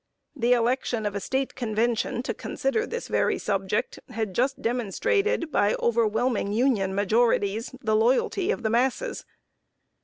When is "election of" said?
0.53-1.13